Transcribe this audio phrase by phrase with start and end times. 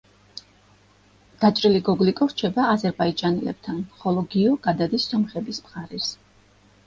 [1.41, 6.09] დაჭრილი გოგლიკო რჩება აზერბაიჯანელებთან, ხოლო გიო გადადის სომხების მხარეს.